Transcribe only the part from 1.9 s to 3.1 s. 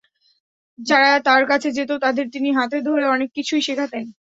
তাদের তিনি হাতে ধরে